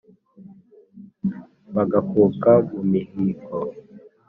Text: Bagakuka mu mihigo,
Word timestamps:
Bagakuka 1.75 2.51
mu 2.71 2.81
mihigo, 2.91 3.57